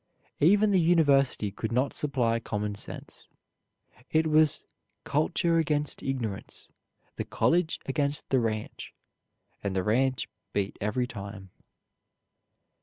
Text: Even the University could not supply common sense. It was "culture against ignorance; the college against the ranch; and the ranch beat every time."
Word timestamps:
Even 0.39 0.71
the 0.71 0.81
University 0.81 1.51
could 1.51 1.71
not 1.71 1.93
supply 1.93 2.39
common 2.39 2.73
sense. 2.73 3.27
It 4.09 4.25
was 4.25 4.63
"culture 5.03 5.59
against 5.59 6.01
ignorance; 6.01 6.67
the 7.17 7.23
college 7.23 7.79
against 7.85 8.27
the 8.29 8.39
ranch; 8.39 8.95
and 9.61 9.75
the 9.75 9.83
ranch 9.83 10.27
beat 10.53 10.75
every 10.81 11.05
time." 11.05 11.51